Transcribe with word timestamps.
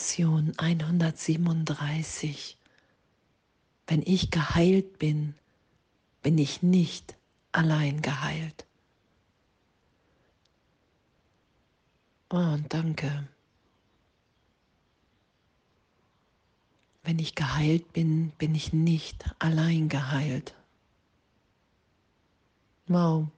Lektion 0.00 0.54
137. 0.56 2.56
Wenn 3.86 4.02
ich 4.02 4.30
geheilt 4.30 4.98
bin, 4.98 5.34
bin 6.22 6.38
ich 6.38 6.62
nicht 6.62 7.16
allein 7.52 8.00
geheilt. 8.00 8.64
Oh, 12.30 12.38
und 12.38 12.72
danke. 12.72 13.28
Wenn 17.02 17.18
ich 17.18 17.34
geheilt 17.34 17.92
bin, 17.92 18.30
bin 18.38 18.54
ich 18.54 18.72
nicht 18.72 19.26
allein 19.38 19.90
geheilt. 19.90 20.54
Wow, 22.86 23.28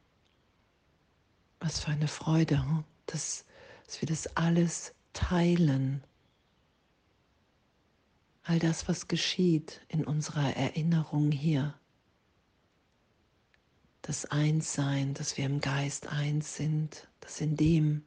was 1.58 1.80
für 1.80 1.90
eine 1.90 2.08
Freude, 2.08 2.84
dass, 3.06 3.44
dass 3.84 4.00
wir 4.00 4.06
das 4.06 4.36
alles 4.36 4.94
teilen. 5.12 6.04
All 8.44 8.58
das, 8.58 8.88
was 8.88 9.06
geschieht 9.06 9.80
in 9.88 10.04
unserer 10.04 10.56
Erinnerung 10.56 11.30
hier. 11.30 11.74
Das 14.02 14.24
Einssein, 14.26 15.14
dass 15.14 15.36
wir 15.36 15.46
im 15.46 15.60
Geist 15.60 16.08
eins 16.08 16.56
sind, 16.56 17.06
dass 17.20 17.40
in 17.40 17.56
dem 17.56 18.04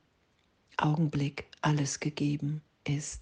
Augenblick 0.76 1.46
alles 1.62 2.02
gegeben 2.02 2.62
ist. 2.84 3.22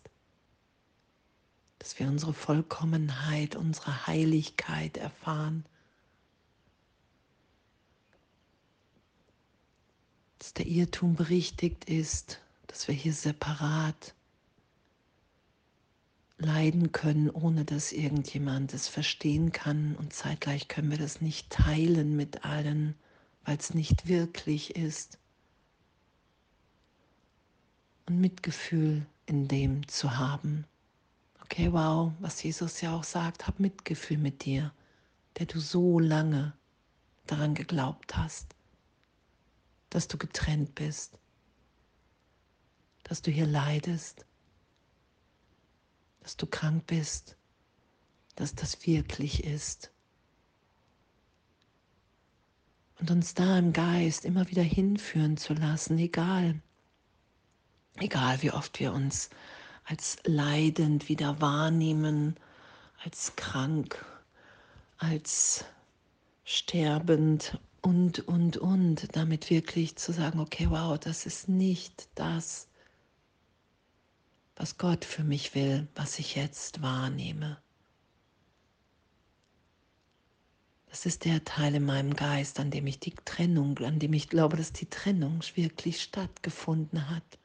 Dass 1.78 2.00
wir 2.00 2.08
unsere 2.08 2.34
Vollkommenheit, 2.34 3.56
unsere 3.56 4.08
Heiligkeit 4.08 4.98
erfahren. 4.98 5.66
Dass 10.40 10.56
der 10.56 10.66
Irrtum 10.66 11.16
berichtigt 11.16 11.86
ist, 11.86 12.42
dass 12.66 12.88
wir 12.88 12.96
hier 12.96 13.14
separat 13.14 14.16
leiden 16.38 16.92
können, 16.92 17.30
ohne 17.30 17.66
dass 17.66 17.92
irgendjemand 17.92 18.74
es 18.74 18.88
verstehen 18.88 19.52
kann 19.52 19.96
und 19.96 20.14
zeitgleich 20.14 20.68
können 20.68 20.92
wir 20.92 20.98
das 20.98 21.22
nicht 21.22 21.50
teilen 21.50 22.16
mit 22.16 22.44
allen, 22.46 22.96
weil 23.46 23.58
es 23.58 23.74
nicht 23.74 24.08
wirklich 24.08 24.76
ist. 24.76 25.20
Und 28.06 28.20
Mitgefühl 28.20 29.06
in 29.26 29.48
dem 29.48 29.88
zu 29.88 30.18
haben. 30.18 30.66
Okay, 31.42 31.72
wow, 31.72 32.12
was 32.20 32.42
Jesus 32.44 32.82
ja 32.82 32.96
auch 32.96 33.04
sagt, 33.04 33.48
hab 33.48 33.60
Mitgefühl 33.60 34.18
mit 34.18 34.44
dir, 34.44 34.74
der 35.38 35.46
du 35.46 35.60
so 35.60 36.00
lange 36.00 36.54
daran 37.28 37.54
geglaubt 37.54 38.18
hast, 38.18 38.56
dass 39.90 40.08
du 40.08 40.18
getrennt 40.18 40.76
bist, 40.76 41.18
dass 43.04 43.22
du 43.22 43.32
hier 43.32 43.46
leidest, 43.46 44.26
dass 46.24 46.38
du 46.38 46.48
krank 46.48 46.88
bist, 46.88 47.36
dass 48.36 48.56
das 48.56 48.88
wirklich 48.88 49.44
ist. 49.44 49.92
Und 53.00 53.12
uns 53.12 53.34
da 53.34 53.60
im 53.60 53.74
Geist 53.74 54.24
immer 54.24 54.50
wieder 54.50 54.64
hinführen 54.64 55.36
zu 55.36 55.54
lassen, 55.54 55.98
egal, 56.00 56.62
egal 57.98 58.42
wie 58.42 58.52
oft 58.52 58.80
wir 58.80 58.94
uns 58.94 59.30
als 59.84 60.18
leidend 60.24 61.10
wieder 61.10 61.42
wahrnehmen, 61.42 62.38
als 63.04 63.36
krank, 63.36 64.06
als 64.98 65.66
sterbend 66.46 67.60
und, 67.82 68.20
und, 68.20 68.56
und, 68.56 69.16
damit 69.16 69.50
wirklich 69.50 69.98
zu 69.98 70.14
sagen, 70.14 70.40
okay, 70.40 70.68
wow, 70.70 70.98
das 70.98 71.26
ist 71.26 71.50
nicht 71.50 72.08
das, 72.16 72.70
was 74.56 74.78
Gott 74.78 75.06
für 75.06 75.24
mich 75.24 75.56
will, 75.56 75.88
was 75.96 76.20
ich 76.20 76.36
jetzt 76.36 76.82
wahrnehme. 76.82 77.62
Das 80.94 81.08
ist 81.08 81.26
der 81.26 81.44
Teil 81.44 81.74
in 81.74 81.86
meinem 81.86 82.16
Geist, 82.16 82.60
an 82.60 82.70
dem 82.70 82.86
ich 82.86 83.00
die 83.00 83.16
Trennung, 83.26 83.80
an 83.80 83.98
dem 83.98 84.14
ich 84.14 84.30
glaube, 84.30 84.58
dass 84.58 84.74
die 84.74 84.90
Trennung 84.90 85.42
wirklich 85.56 86.04
stattgefunden 86.04 87.10
hat 87.10 87.40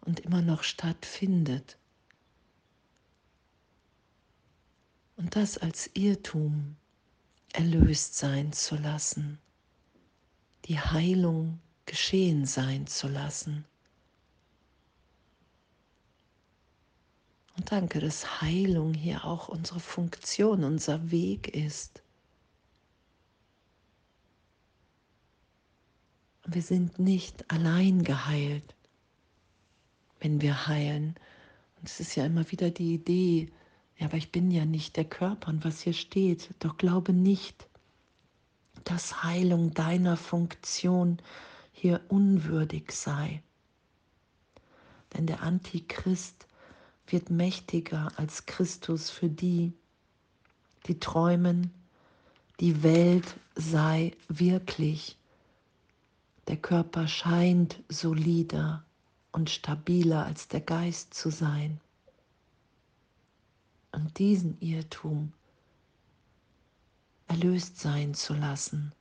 und 0.00 0.20
immer 0.20 0.40
noch 0.40 0.62
stattfindet. 0.62 1.76
Und 5.16 5.36
das 5.36 5.58
als 5.58 5.90
Irrtum 5.92 6.76
erlöst 7.52 8.16
sein 8.16 8.54
zu 8.54 8.76
lassen, 8.76 9.38
die 10.64 10.80
Heilung 10.80 11.60
geschehen 11.84 12.46
sein 12.46 12.86
zu 12.86 13.08
lassen. 13.08 13.66
Und 17.58 17.72
danke, 17.72 17.98
dass 17.98 18.40
Heilung 18.40 18.94
hier 18.94 19.24
auch 19.24 19.48
unsere 19.48 19.80
Funktion, 19.80 20.62
unser 20.62 21.10
Weg 21.10 21.48
ist. 21.48 22.04
Wir 26.46 26.62
sind 26.62 27.00
nicht 27.00 27.50
allein 27.50 28.04
geheilt, 28.04 28.76
wenn 30.20 30.40
wir 30.40 30.68
heilen. 30.68 31.16
Und 31.80 31.88
es 31.88 31.98
ist 31.98 32.14
ja 32.14 32.24
immer 32.26 32.48
wieder 32.52 32.70
die 32.70 32.94
Idee, 32.94 33.50
ja, 33.96 34.06
aber 34.06 34.18
ich 34.18 34.30
bin 34.30 34.52
ja 34.52 34.64
nicht 34.64 34.96
der 34.96 35.04
Körper 35.04 35.48
und 35.48 35.64
was 35.64 35.80
hier 35.80 35.94
steht. 35.94 36.50
Doch 36.60 36.76
glaube 36.76 37.12
nicht, 37.12 37.68
dass 38.84 39.24
Heilung 39.24 39.74
deiner 39.74 40.16
Funktion 40.16 41.18
hier 41.72 42.02
unwürdig 42.06 42.92
sei. 42.92 43.42
Denn 45.12 45.26
der 45.26 45.42
Antichrist 45.42 46.47
wird 47.12 47.30
mächtiger 47.30 48.12
als 48.16 48.46
Christus 48.46 49.10
für 49.10 49.28
die, 49.28 49.72
die 50.86 50.98
träumen, 50.98 51.72
die 52.60 52.82
Welt 52.82 53.34
sei 53.54 54.12
wirklich. 54.28 55.16
Der 56.48 56.56
Körper 56.56 57.06
scheint 57.08 57.82
solider 57.88 58.84
und 59.32 59.50
stabiler 59.50 60.24
als 60.24 60.48
der 60.48 60.60
Geist 60.60 61.14
zu 61.14 61.30
sein. 61.30 61.80
Und 63.92 64.18
diesen 64.18 64.60
Irrtum 64.60 65.32
erlöst 67.26 67.78
sein 67.78 68.14
zu 68.14 68.34
lassen, 68.34 68.92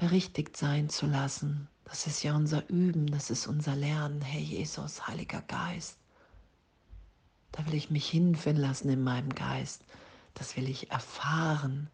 berichtigt 0.00 0.56
sein 0.56 0.88
zu 0.88 1.04
lassen, 1.04 1.68
das 1.84 2.06
ist 2.06 2.22
ja 2.22 2.34
unser 2.34 2.66
Üben, 2.70 3.08
das 3.08 3.28
ist 3.28 3.46
unser 3.46 3.76
Lernen. 3.76 4.22
Herr 4.22 4.40
Jesus, 4.40 5.06
Heiliger 5.06 5.42
Geist, 5.42 5.98
da 7.52 7.66
will 7.66 7.74
ich 7.74 7.90
mich 7.90 8.08
hinführen 8.08 8.56
lassen 8.56 8.88
in 8.88 9.04
meinem 9.04 9.34
Geist. 9.34 9.84
Das 10.32 10.56
will 10.56 10.70
ich 10.70 10.90
erfahren, 10.90 11.90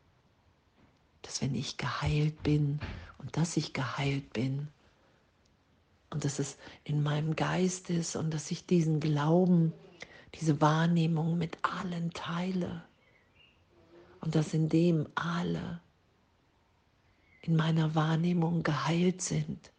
dass 1.23 1.43
wenn 1.43 1.57
ich 1.57 1.79
geheilt 1.79 2.45
bin 2.45 2.79
und 3.19 3.37
dass 3.37 3.57
ich 3.57 3.73
geheilt 3.73 4.33
bin 4.33 4.69
und 6.11 6.25
dass 6.25 6.39
es 6.39 6.59
in 6.85 7.03
meinem 7.03 7.35
Geist 7.35 7.91
ist 7.91 8.15
und 8.15 8.33
dass 8.33 8.53
ich 8.53 8.67
diesen 8.67 9.01
Glauben, 9.01 9.73
diese 10.35 10.61
Wahrnehmung 10.61 11.39
mit 11.39 11.59
allen 11.63 12.13
teile 12.13 12.85
und 14.21 14.37
dass 14.37 14.55
in 14.55 14.69
dem 14.69 15.09
alle 15.17 15.81
in 17.47 17.57
meiner 17.57 17.95
Wahrnehmung 17.95 18.63
geheilt 18.63 19.23
sind 19.23 19.71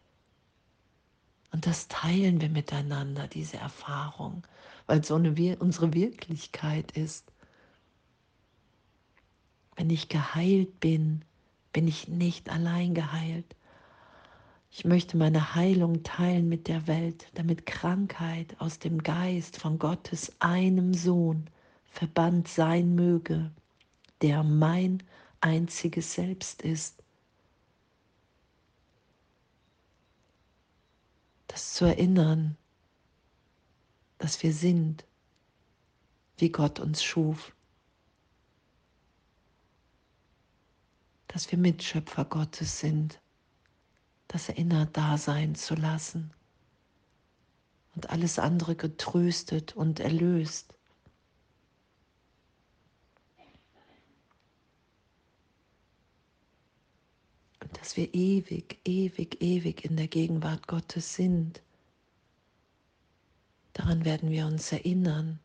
und 1.51 1.65
das 1.65 1.87
teilen 1.87 2.41
wir 2.41 2.49
miteinander, 2.49 3.27
diese 3.27 3.57
Erfahrung, 3.57 4.45
weil 4.85 5.03
so 5.03 5.15
eine, 5.15 5.57
unsere 5.57 5.93
Wirklichkeit 5.93 6.91
ist. 6.91 7.31
Wenn 9.75 9.89
ich 9.89 10.09
geheilt 10.09 10.79
bin, 10.79 11.23
bin 11.73 11.87
ich 11.87 12.07
nicht 12.07 12.49
allein 12.49 12.93
geheilt. 12.93 13.55
Ich 14.71 14.85
möchte 14.85 15.17
meine 15.17 15.55
Heilung 15.55 16.03
teilen 16.03 16.49
mit 16.49 16.67
der 16.67 16.85
Welt, 16.87 17.27
damit 17.35 17.65
Krankheit 17.65 18.55
aus 18.59 18.79
dem 18.79 19.01
Geist 19.01 19.57
von 19.57 19.79
Gottes 19.79 20.33
einem 20.39 20.93
Sohn 20.93 21.49
verbannt 21.85 22.47
sein 22.47 22.93
möge, 22.95 23.49
der 24.21 24.43
mein 24.43 25.01
einziges 25.41 26.13
Selbst 26.13 26.61
ist. 26.61 27.01
Das 31.57 31.73
zu 31.73 31.85
erinnern, 31.85 32.55
dass 34.19 34.43
wir 34.43 34.53
sind, 34.53 35.07
wie 36.37 36.51
Gott 36.51 36.79
uns 36.79 37.01
schuf, 37.03 37.51
dass 41.27 41.49
wir 41.49 41.57
Mitschöpfer 41.57 42.25
Gottes 42.25 42.79
sind, 42.79 43.19
das 44.27 44.49
erinnert 44.49 44.95
da 44.95 45.17
sein 45.17 45.55
zu 45.55 45.73
lassen 45.73 46.31
und 47.95 48.11
alles 48.11 48.37
andere 48.37 48.75
getröstet 48.75 49.75
und 49.75 49.99
erlöst. 49.99 50.76
Dass 57.87 57.95
wir 57.95 58.13
ewig, 58.13 58.81
ewig, 58.83 59.41
ewig 59.41 59.85
in 59.85 59.95
der 59.95 60.09
Gegenwart 60.09 60.67
Gottes 60.67 61.15
sind. 61.15 61.61
Daran 63.71 64.03
werden 64.03 64.29
wir 64.29 64.45
uns 64.45 64.73
erinnern, 64.73 65.39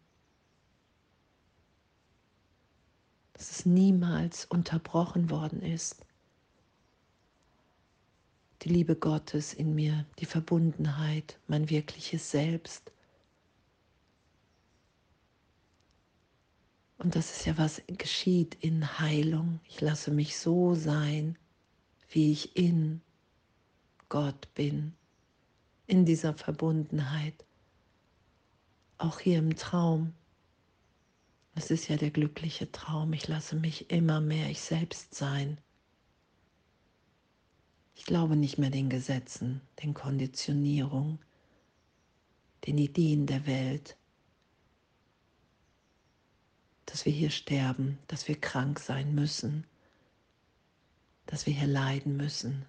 dass 3.35 3.53
es 3.53 3.65
niemals 3.65 4.45
unterbrochen 4.47 5.31
worden 5.31 5.63
ist. 5.63 6.05
Die 8.63 8.71
Liebe 8.71 8.97
Gottes 8.97 9.55
in 9.55 9.77
mir, 9.77 10.05
die 10.19 10.27
Verbundenheit, 10.27 11.39
mein 11.47 11.71
wirkliches 11.71 12.33
Selbst. 12.33 12.91
Und 16.99 17.15
das 17.15 17.37
ist 17.37 17.47
ja, 17.47 17.57
was 17.57 17.83
geschieht 17.87 18.57
in 18.57 18.99
Heilung. 18.99 19.61
Ich 19.69 19.81
lasse 19.81 20.11
mich 20.11 20.37
so 20.37 20.75
sein, 20.75 21.39
wie 22.13 22.31
ich 22.33 22.57
in 22.57 23.01
Gott 24.09 24.53
bin, 24.55 24.95
in 25.87 26.05
dieser 26.05 26.35
Verbundenheit 26.35 27.45
auch 28.99 29.19
hier 29.19 29.39
im 29.39 29.57
Traum. 29.57 30.15
Es 31.55 31.71
ist 31.71 31.89
ja 31.89 31.97
der 31.97 32.11
glückliche 32.11 32.71
Traum. 32.71 33.13
Ich 33.15 33.29
lasse 33.29 33.57
mich 33.57 33.91
immer 33.91 34.21
mehr 34.21 34.49
ich 34.49 34.61
selbst 34.61 35.15
sein. 35.15 35.59
Ich 37.95 38.05
glaube 38.05 38.37
nicht 38.37 38.59
mehr 38.59 38.71
den 38.71 38.91
Gesetzen, 38.91 39.61
den 39.83 39.95
Konditionierungen, 39.95 41.19
den 42.67 42.79
Ideen 42.79 43.27
der 43.27 43.47
Welt, 43.47 43.97
dass 46.87 47.05
wir 47.07 47.13
hier 47.13 47.31
sterben, 47.31 47.99
dass 48.07 48.29
wir 48.29 48.41
krank 48.41 48.79
sein 48.79 49.15
müssen, 49.15 49.67
dass 51.27 51.47
wir 51.47 51.55
hier 51.55 51.69
leiden 51.69 52.17
müssen. 52.17 52.67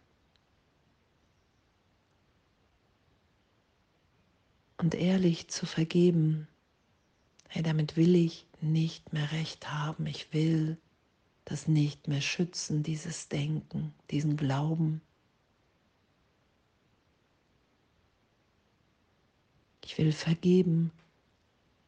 und 4.83 4.95
ehrlich 4.95 5.47
zu 5.47 5.65
vergeben. 5.65 6.47
Hey, 7.47 7.63
damit 7.63 7.95
will 7.95 8.15
ich 8.15 8.45
nicht 8.59 9.13
mehr 9.13 9.31
recht 9.31 9.71
haben. 9.71 10.05
Ich 10.07 10.33
will 10.33 10.77
das 11.45 11.69
nicht 11.69 12.09
mehr 12.09 12.19
schützen, 12.19 12.83
dieses 12.83 13.29
Denken, 13.29 13.93
diesen 14.11 14.35
Glauben. 14.35 15.01
Ich 19.85 19.97
will 19.97 20.11
vergeben. 20.11 20.91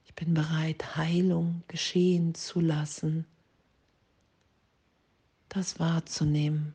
Ich 0.05 0.15
bin 0.15 0.33
bereit, 0.33 0.95
Heilung 0.95 1.63
geschehen 1.67 2.33
zu 2.33 2.61
lassen, 2.61 3.25
das 5.55 5.79
wahrzunehmen, 5.79 6.73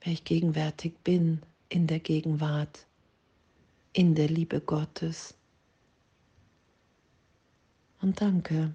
wer 0.00 0.14
ich 0.14 0.24
gegenwärtig 0.24 0.94
bin 1.04 1.42
in 1.68 1.86
der 1.86 2.00
Gegenwart 2.00 2.86
in 3.92 4.14
der 4.14 4.28
Liebe 4.28 4.60
Gottes. 4.60 5.34
Und 8.00 8.20
danke. 8.20 8.74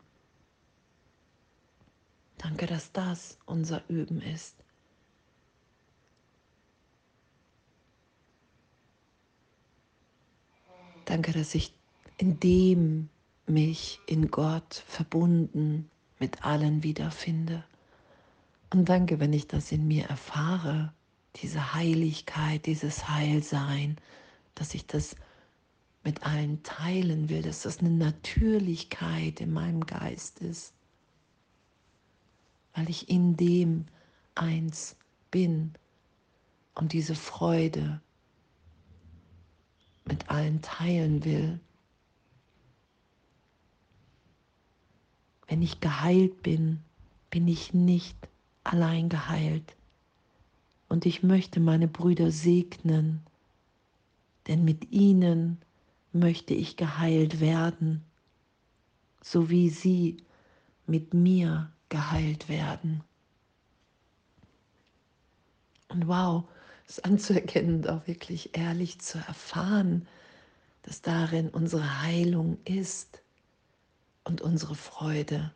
Danke, 2.37 2.67
dass 2.67 2.91
das 2.91 3.39
unser 3.47 3.81
Üben 3.89 4.21
ist. 4.21 4.55
Danke, 11.05 11.31
dass 11.31 11.55
ich 11.55 11.73
in 12.17 12.39
dem 12.39 13.09
mich 13.47 13.99
in 14.05 14.29
Gott 14.29 14.83
verbunden 14.87 15.89
mit 16.19 16.43
allen 16.43 16.83
wiederfinde. 16.83 17.63
Und 18.71 18.89
danke, 18.89 19.19
wenn 19.19 19.33
ich 19.33 19.47
das 19.47 19.71
in 19.71 19.87
mir 19.87 20.05
erfahre, 20.05 20.93
diese 21.41 21.73
Heiligkeit, 21.73 22.65
dieses 22.65 23.07
Heilsein, 23.07 23.97
dass 24.55 24.73
ich 24.73 24.87
das 24.87 25.15
mit 26.03 26.23
allen 26.23 26.63
teilen 26.63 27.29
will, 27.29 27.41
dass 27.41 27.63
das 27.63 27.79
eine 27.79 27.89
Natürlichkeit 27.89 29.41
in 29.41 29.53
meinem 29.53 29.85
Geist 29.85 30.39
ist, 30.39 30.73
weil 32.73 32.89
ich 32.89 33.09
in 33.09 33.35
dem 33.37 33.85
eins 34.35 34.95
bin 35.31 35.73
und 36.75 36.93
diese 36.93 37.15
Freude 37.15 38.01
mit 40.05 40.29
allen 40.29 40.61
teilen 40.61 41.25
will. 41.25 41.59
Wenn 45.47 45.61
ich 45.61 45.79
geheilt 45.79 46.43
bin, 46.43 46.81
bin 47.29 47.47
ich 47.47 47.73
nicht 47.73 48.17
allein 48.63 49.09
geheilt. 49.09 49.75
Und 50.89 51.05
ich 51.05 51.23
möchte 51.23 51.59
meine 51.59 51.87
Brüder 51.87 52.31
segnen, 52.31 53.21
denn 54.47 54.63
mit 54.63 54.91
ihnen 54.91 55.61
möchte 56.13 56.53
ich 56.53 56.77
geheilt 56.77 57.39
werden, 57.39 58.03
so 59.21 59.49
wie 59.49 59.69
sie 59.69 60.17
mit 60.85 61.13
mir 61.13 61.71
geheilt 61.89 62.47
werden. 62.49 63.03
Und 65.89 66.07
wow, 66.07 66.45
es 66.87 66.99
anzuerkennen 66.99 67.77
und 67.77 67.89
auch 67.89 68.07
wirklich 68.07 68.57
ehrlich 68.57 68.99
zu 68.99 69.17
erfahren, 69.17 70.07
dass 70.83 71.01
darin 71.01 71.49
unsere 71.49 72.01
Heilung 72.01 72.57
ist 72.63 73.21
und 74.27 74.41
unsere 74.41 74.75
Freude 74.75 75.51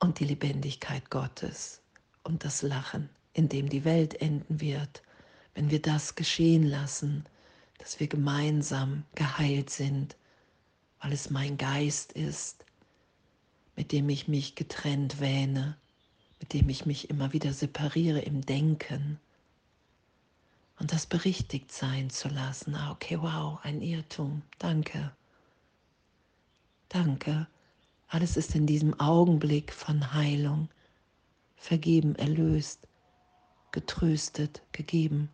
und 0.00 0.20
die 0.20 0.24
Lebendigkeit 0.24 1.10
Gottes 1.10 1.80
und 2.22 2.44
das 2.44 2.62
Lachen, 2.62 3.08
in 3.32 3.48
dem 3.48 3.68
die 3.68 3.84
Welt 3.84 4.20
enden 4.20 4.60
wird 4.60 5.02
wenn 5.54 5.70
wir 5.70 5.80
das 5.80 6.14
geschehen 6.14 6.64
lassen, 6.64 7.24
dass 7.78 8.00
wir 8.00 8.08
gemeinsam 8.08 9.04
geheilt 9.14 9.70
sind, 9.70 10.16
weil 11.00 11.12
es 11.12 11.30
mein 11.30 11.56
Geist 11.56 12.12
ist, 12.12 12.64
mit 13.76 13.92
dem 13.92 14.08
ich 14.08 14.28
mich 14.28 14.54
getrennt 14.54 15.20
wähne, 15.20 15.76
mit 16.40 16.52
dem 16.52 16.68
ich 16.68 16.86
mich 16.86 17.10
immer 17.10 17.32
wieder 17.32 17.52
separiere 17.52 18.20
im 18.20 18.44
Denken. 18.44 19.18
Und 20.78 20.92
das 20.92 21.06
berichtigt 21.06 21.72
sein 21.72 22.10
zu 22.10 22.28
lassen. 22.28 22.74
Ah, 22.74 22.90
okay, 22.90 23.18
wow, 23.20 23.58
ein 23.62 23.80
Irrtum. 23.80 24.42
Danke. 24.58 25.12
Danke. 26.94 27.48
Alles 28.06 28.36
ist 28.36 28.54
in 28.54 28.68
diesem 28.68 29.00
Augenblick 29.00 29.72
von 29.72 30.14
Heilung 30.14 30.68
vergeben, 31.56 32.14
erlöst, 32.14 32.86
getröstet, 33.72 34.62
gegeben 34.70 35.28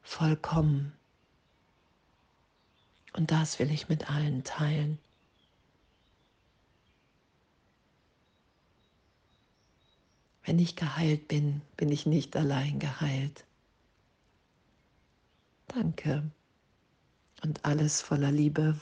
vollkommen. 0.00 0.94
Und 3.12 3.30
das 3.30 3.58
will 3.58 3.70
ich 3.70 3.90
mit 3.90 4.10
allen 4.10 4.44
teilen. 4.44 4.98
Wenn 10.42 10.58
ich 10.58 10.74
geheilt 10.74 11.28
bin, 11.28 11.60
bin 11.76 11.92
ich 11.92 12.06
nicht 12.06 12.34
allein 12.34 12.78
geheilt. 12.78 13.44
Danke 15.68 16.30
und 17.42 17.64
alles 17.64 18.00
voller 18.00 18.32
Liebe. 18.32 18.78